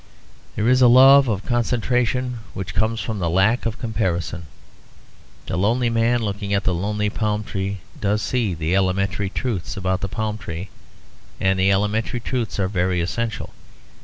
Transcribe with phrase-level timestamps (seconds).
[0.55, 4.47] There is a love of concentration which comes from the lack of comparison.
[5.45, 10.01] The lonely man looking at the lonely palm tree does see the elementary truths about
[10.01, 10.69] the palm tree;
[11.39, 13.53] and the elementary truths are very essential.